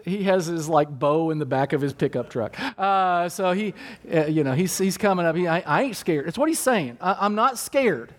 [0.07, 2.57] he has his like bow in the back of his pickup truck.
[2.79, 3.75] Uh, so he,
[4.11, 5.35] uh, you know, he's, he's coming up.
[5.35, 6.29] He, I, I, ain't scared.
[6.29, 6.97] It's what he's saying.
[7.01, 8.15] I, I'm not scared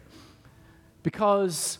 [1.01, 1.79] because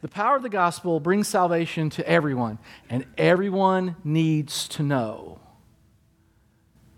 [0.00, 5.38] the power of the gospel brings salvation to everyone, and everyone needs to know.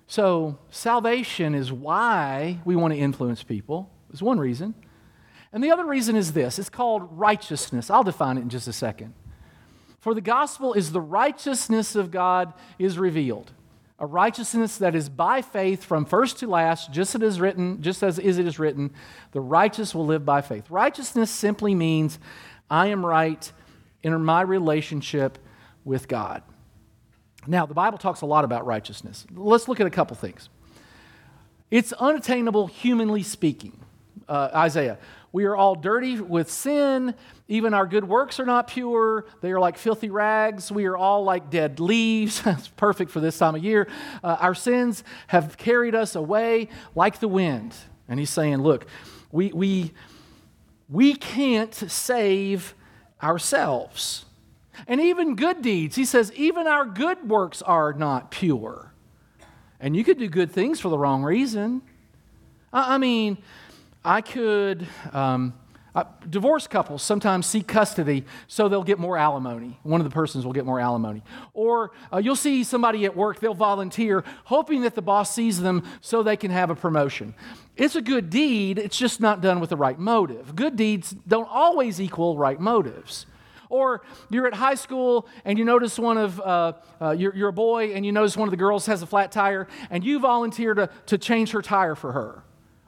[0.07, 4.75] So, salvation is why we want to influence people, is one reason.
[5.53, 7.91] And the other reason is this it's called righteousness.
[7.91, 9.15] I'll define it in just a second.
[10.07, 13.51] For the gospel is the righteousness of God is revealed.
[13.99, 17.83] A righteousness that is by faith from first to last, just as it is written,
[17.83, 18.93] just as it is written,
[19.33, 20.71] the righteous will live by faith.
[20.71, 22.21] Righteousness simply means
[22.71, 23.51] I am right
[24.05, 25.39] in my relationship
[25.85, 26.45] with God.
[27.49, 29.27] Now, the Bible talks a lot about righteousness.
[29.35, 30.49] Let's look at a couple things.
[31.69, 33.77] It's unattainable, humanly speaking.
[34.29, 34.99] Uh, Isaiah,
[35.33, 37.15] we are all dirty with sin.
[37.49, 39.27] Even our good works are not pure.
[39.41, 40.73] They are like filthy rags.
[40.73, 42.43] We are all like dead leaves.
[42.45, 43.89] That's perfect for this time of year.
[44.23, 47.75] Uh, our sins have carried us away like the wind.
[48.09, 48.87] And he's saying, look,
[49.33, 49.93] we, we,
[50.89, 52.75] we can't save
[53.23, 54.25] ourselves.
[54.87, 58.93] And even good deeds, he says, even our good works are not pure.
[59.81, 61.83] And you could do good things for the wrong reason.
[62.73, 63.39] I, I mean,
[64.07, 64.87] I could.
[65.13, 65.53] Um,
[65.97, 66.05] uh,
[66.69, 69.79] couples sometimes seek custody so they'll get more alimony.
[69.83, 71.23] One of the persons will get more alimony.
[71.55, 75.83] Or uh, you'll see somebody at work, they'll volunteer, hoping that the boss sees them
[76.03, 77.35] so they can have a promotion.
[77.77, 80.55] It's a good deed, it's just not done with the right motive.
[80.55, 83.25] Good deeds don't always equal right motives.
[83.71, 87.55] Or you're at high school and you notice one of, uh, uh, you're, you're, a
[87.55, 90.75] boy and you notice one of the girls has a flat tire and you volunteer
[90.75, 92.43] to, to change her tire for her.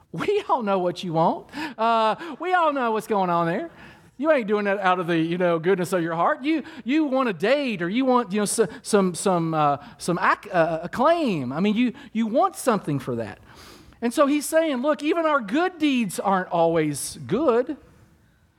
[0.11, 1.47] We all know what you want.
[1.77, 3.69] Uh, we all know what's going on there.
[4.17, 6.43] You ain't doing that out of the you know goodness of your heart.
[6.43, 10.49] You you want a date or you want you know some some uh, some ac-
[10.51, 11.53] uh, acclaim.
[11.53, 13.39] I mean you you want something for that.
[14.01, 17.75] And so he's saying, look, even our good deeds aren't always good.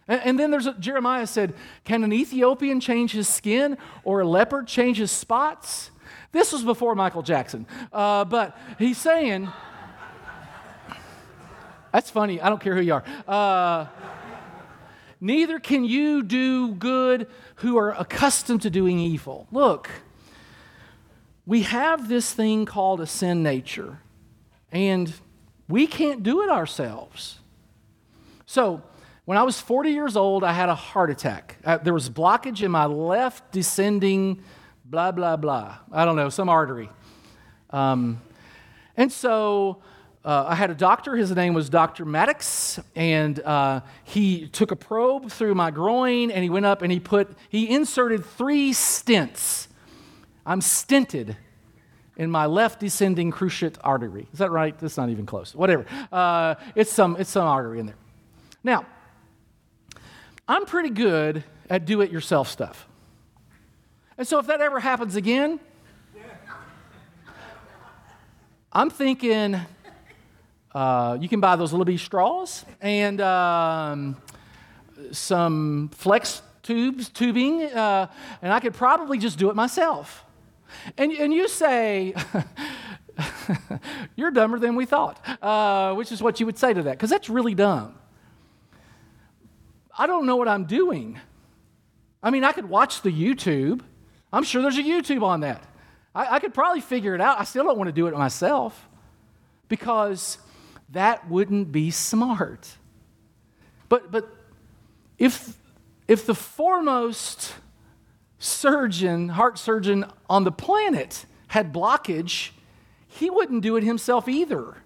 [0.06, 4.26] And, and then there's a, Jeremiah said, Can an Ethiopian change his skin or a
[4.26, 5.90] leopard change his spots?
[6.32, 7.66] This was before Michael Jackson.
[7.92, 9.48] Uh, but he's saying,
[11.92, 12.40] That's funny.
[12.40, 13.04] I don't care who you are.
[13.26, 13.86] Uh,
[15.20, 17.26] Neither can you do good
[17.56, 19.46] who are accustomed to doing evil.
[19.52, 19.90] Look,
[21.44, 23.98] we have this thing called a sin nature,
[24.72, 25.12] and
[25.68, 27.38] we can't do it ourselves.
[28.46, 28.82] So,
[29.26, 31.58] when I was 40 years old, I had a heart attack.
[31.64, 34.42] Uh, there was blockage in my left descending,
[34.84, 35.76] blah, blah, blah.
[35.92, 36.88] I don't know, some artery.
[37.68, 38.22] Um,
[38.96, 39.82] and so
[40.22, 42.04] uh, I had a doctor, his name was Dr.
[42.04, 46.92] Maddox, and uh, he took a probe through my groin and he went up and
[46.92, 49.68] he put, he inserted three stents.
[50.44, 51.36] I'm stented
[52.16, 54.28] in my left descending cruciate artery.
[54.30, 54.78] Is that right?
[54.78, 55.54] That's not even close.
[55.54, 55.86] Whatever.
[56.12, 57.96] Uh, it's, some, it's some artery in there.
[58.62, 58.84] Now,
[60.46, 62.86] I'm pretty good at do it yourself stuff.
[64.18, 65.60] And so if that ever happens again,
[68.70, 69.58] I'm thinking,
[70.74, 74.16] uh, you can buy those little bitty straws and um,
[75.12, 78.06] some flex tubes, tubing, uh,
[78.42, 80.24] and I could probably just do it myself.
[80.96, 82.14] And, and you say,
[84.16, 87.10] You're dumber than we thought, uh, which is what you would say to that, because
[87.10, 87.94] that's really dumb.
[89.96, 91.18] I don't know what I'm doing.
[92.22, 93.80] I mean, I could watch the YouTube.
[94.32, 95.64] I'm sure there's a YouTube on that.
[96.14, 97.40] I, I could probably figure it out.
[97.40, 98.88] I still don't want to do it myself
[99.68, 100.38] because
[100.92, 102.76] that wouldn't be smart.
[103.88, 104.28] But, but
[105.18, 105.56] if,
[106.08, 107.54] if the foremost
[108.38, 112.50] surgeon, heart surgeon on the planet had blockage,
[113.06, 114.76] he wouldn't do it himself either.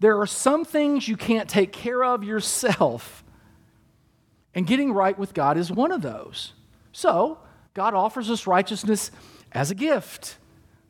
[0.00, 3.24] There are some things you can't take care of yourself,
[4.54, 6.52] and getting right with God is one of those.
[6.92, 7.38] So,
[7.74, 9.10] God offers us righteousness
[9.52, 10.36] as a gift.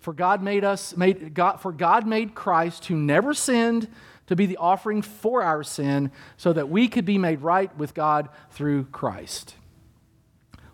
[0.08, 3.88] For God made us made God for God made Christ who never sinned
[4.28, 7.92] to be the offering for our sin so that we could be made right with
[7.92, 9.54] God through Christ.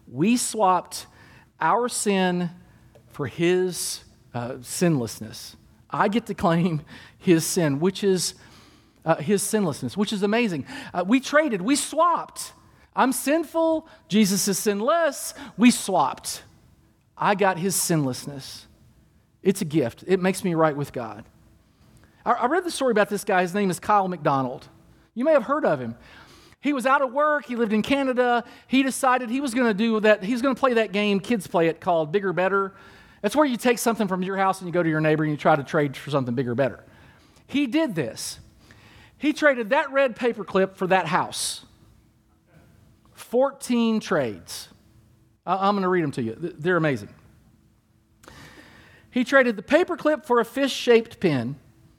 [0.07, 1.09] We swapped
[1.61, 2.49] our sin
[3.09, 5.57] for his uh, sinlessness.
[5.91, 6.83] I get to claim
[7.19, 8.35] his sin, which is
[9.05, 10.65] uh, his sinlessness, which is amazing.
[10.93, 12.53] Uh, we traded, we swapped.
[12.95, 15.35] I'm sinful, Jesus is sinless.
[15.57, 16.45] We swapped.
[17.19, 18.69] I got his sinlessness.
[19.45, 20.03] It's a gift.
[20.07, 21.25] It makes me right with God.
[22.25, 23.43] I read the story about this guy.
[23.43, 24.67] His name is Kyle MacDonald.
[25.15, 25.95] You may have heard of him.
[26.63, 27.45] He was out of work.
[27.45, 28.43] He lived in Canada.
[28.67, 30.25] He decided he was going to do that.
[30.25, 32.73] He was going to play that game, kids play it, called Bigger Better.
[33.21, 35.31] That's where you take something from your house and you go to your neighbor and
[35.31, 36.83] you try to trade for something bigger, better.
[37.47, 38.41] He did this.
[39.19, 41.67] He traded that red paperclip for that house.
[43.13, 44.69] 14 trades.
[45.47, 46.35] I'm going to read them to you.
[46.59, 47.11] They're amazing.
[49.15, 51.55] He traded the paperclip for a fish shaped pen,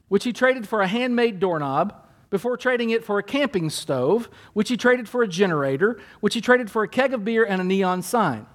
[0.10, 1.96] which he traded for a handmade doorknob,
[2.30, 6.42] before trading it for a camping stove, which he traded for a generator, which he
[6.42, 8.46] traded for a keg of beer and a neon sign,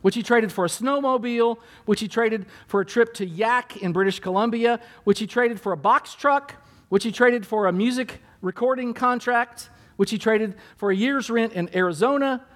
[0.00, 3.92] which he traded for a snowmobile, which he traded for a trip to Yahk in
[3.92, 6.54] British Columbia, which he traded for a box truck,
[6.88, 11.52] which he traded for a music recording contract, which he traded for a year's rent
[11.52, 12.46] in Arizona,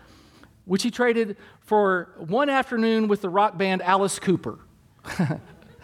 [0.65, 4.59] which he traded for one afternoon with the rock band Alice Cooper.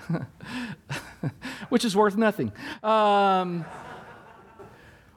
[1.68, 2.52] which is worth nothing.
[2.82, 3.64] Um,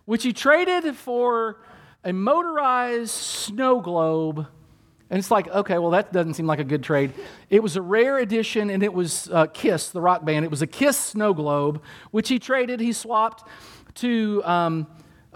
[0.05, 1.57] which he traded for
[2.03, 4.47] a motorized snow globe.
[5.09, 7.13] And it's like, okay, well, that doesn't seem like a good trade.
[7.49, 10.45] It was a rare edition, and it was uh, Kiss, the rock band.
[10.45, 13.47] It was a Kiss snow globe, which he traded, he swapped
[13.95, 14.87] to um,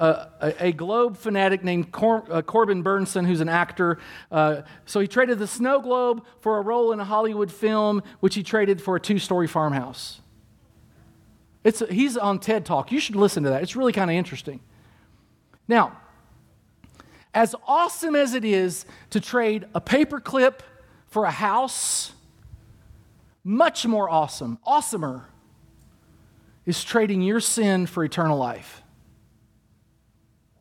[0.03, 3.99] a, a, globe fanatic named Cor, uh, Corbin Bernsen, who's an actor.
[4.31, 8.35] Uh, so he traded the snow globe for a role in a Hollywood film, which
[8.35, 10.21] he traded for a two story farmhouse.
[11.63, 12.91] It's, he's on TED Talk.
[12.91, 13.63] You should listen to that.
[13.63, 14.59] It's really kind of interesting.
[15.67, 15.97] Now,
[17.33, 20.59] as awesome as it is to trade a paperclip
[21.07, 22.11] for a house,
[23.43, 25.23] much more awesome, awesomer,
[26.65, 28.82] is trading your sin for eternal life.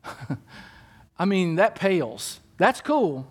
[1.19, 2.39] I mean, that pales.
[2.57, 3.27] That's cool.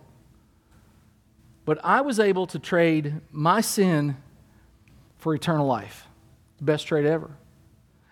[1.65, 4.17] But I was able to trade my sin
[5.19, 6.07] for eternal life.
[6.59, 7.31] The best trade ever.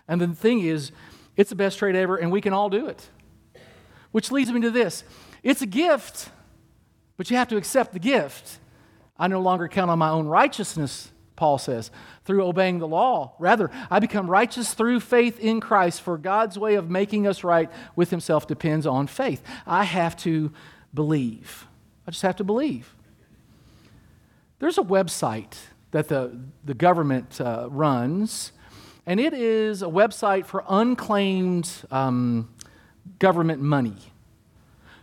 [0.06, 0.92] And the thing is,
[1.36, 3.08] it's the best trade ever, and we can all do it.
[4.12, 5.04] Which leads me to this
[5.42, 6.30] it's a gift,
[7.16, 8.58] but you have to accept the gift.
[9.18, 11.10] I no longer count on my own righteousness,
[11.40, 11.90] Paul says,
[12.26, 13.32] through obeying the law.
[13.38, 17.70] Rather, I become righteous through faith in Christ, for God's way of making us right
[17.96, 19.42] with Himself depends on faith.
[19.66, 20.52] I have to
[20.92, 21.66] believe.
[22.06, 22.94] I just have to believe.
[24.58, 25.54] There's a website
[25.92, 28.52] that the, the government uh, runs,
[29.06, 32.50] and it is a website for unclaimed um,
[33.18, 33.96] government money.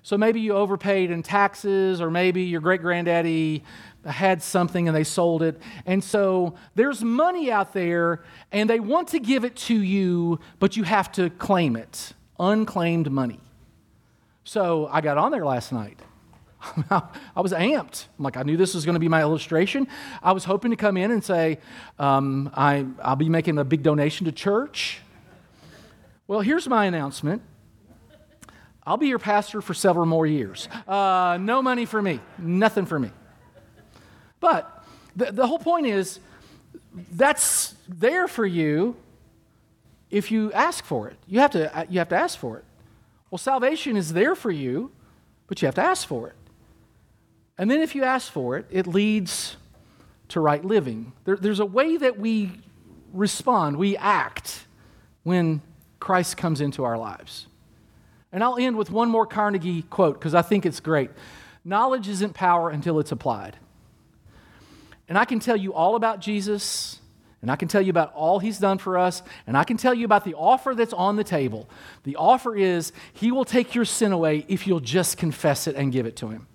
[0.04, 3.64] So maybe you overpaid in taxes, or maybe your great granddaddy
[4.08, 5.62] had something and they sold it.
[5.86, 10.78] And so there's money out there, and they want to give it to you, but
[10.78, 13.40] you have to claim it unclaimed money.
[14.44, 16.00] So I got on there last night.
[16.90, 18.06] I was amped.
[18.18, 19.88] I'm like, I knew this was going to be my illustration.
[20.24, 21.60] I was hoping to come in and say,
[22.00, 25.02] um, I, I'll be making a big donation to church.
[26.28, 27.42] Well, here's my announcement
[28.86, 30.70] I'll be your pastor for several more years.
[30.88, 33.12] Uh, no money for me, nothing for me.
[34.40, 34.86] But
[35.16, 36.20] the, the whole point is
[37.12, 38.96] that's there for you
[40.10, 41.18] if you ask for it.
[41.28, 42.66] You have, to, uh, you have to ask for it.
[43.30, 44.92] Well, salvation is there for you,
[45.48, 46.36] but you have to ask for it.
[47.58, 49.58] And then if you ask for it, it leads
[50.30, 51.14] to right living.
[51.26, 52.52] There, there's a way that we
[53.14, 54.66] respond, we act
[55.24, 55.62] when
[56.00, 57.48] Christ comes into our lives.
[58.32, 61.10] And I'll end with one more Carnegie quote because I think it's great.
[61.66, 63.58] Knowledge isn't power until it's applied.
[65.08, 67.00] And I can tell you all about Jesus,
[67.42, 69.94] and I can tell you about all he's done for us, and I can tell
[69.94, 71.70] you about the offer that's on the table.
[72.04, 75.92] The offer is he will take your sin away if you'll just confess it and
[75.92, 76.48] give it to him.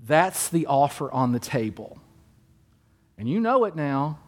[0.00, 1.98] That's the offer on the table.
[3.16, 4.18] And you know it now.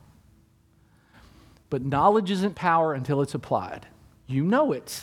[1.69, 3.87] But knowledge isn't power until it's applied.
[4.27, 5.03] You know it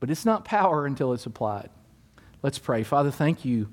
[0.00, 1.70] but it's not power until it's applied.
[2.42, 2.82] Let's pray.
[2.82, 3.68] Father, thank you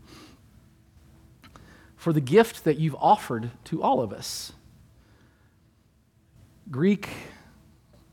[2.04, 4.52] for the gift that you've offered to all of us
[6.70, 7.08] Greek,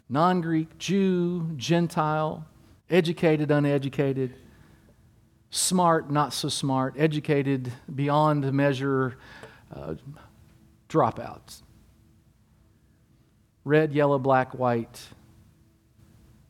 [0.09, 2.47] non Greek, Jew, Gentile,
[2.89, 4.37] educated, uneducated,
[5.51, 9.17] smart, not so smart, educated beyond measure,
[9.75, 9.97] uh,
[10.89, 11.63] dropouts.
[13.65, 15.01] Red, yellow, black, white,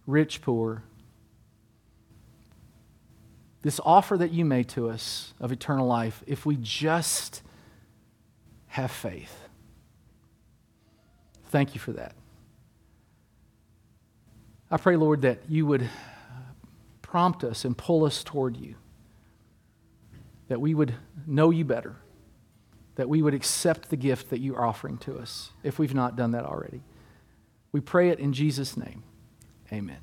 [0.07, 0.82] rich, poor
[3.63, 7.43] this offer that you made to us of eternal life if we just
[8.69, 9.49] have faith.
[11.49, 12.15] Thank you for that.
[14.71, 15.89] I pray, Lord, that you would
[17.03, 18.77] prompt us and pull us toward you,
[20.47, 20.95] that we would
[21.27, 21.97] know you better,
[22.95, 26.15] that we would accept the gift that you are offering to us if we've not
[26.15, 26.83] done that already.
[27.73, 29.03] We pray it in Jesus' name.
[29.73, 29.99] Amen.